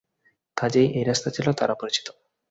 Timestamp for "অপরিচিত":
1.71-2.07